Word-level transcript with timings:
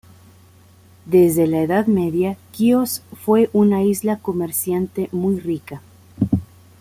Desde 1.05 1.45
la 1.45 1.61
Edad 1.61 1.85
Media, 1.85 2.35
Quíos 2.57 3.03
fue 3.23 3.51
una 3.53 3.83
isla 3.83 4.17
comerciante 4.17 5.09
muy 5.11 5.39
rica. 5.39 5.83